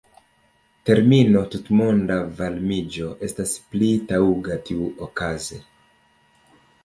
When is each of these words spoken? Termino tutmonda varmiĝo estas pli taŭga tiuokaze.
Termino 0.89 1.41
tutmonda 1.55 2.15
varmiĝo 2.39 3.11
estas 3.29 3.53
pli 3.73 3.91
taŭga 4.13 4.57
tiuokaze. 4.69 5.61